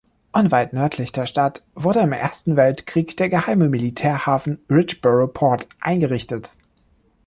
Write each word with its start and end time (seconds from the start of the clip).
Unweit 0.33 0.73
nördlich 0.73 1.11
der 1.11 1.27
Stadt 1.27 1.61
wurde 1.75 1.99
im 1.99 2.11
Ersten 2.11 2.55
Weltkrieg 2.55 3.15
der 3.17 3.29
geheime 3.29 3.69
Militärhafen 3.69 4.57
Richborough 4.67 5.31
Port 5.31 5.67
eingerichtet. 5.79 6.55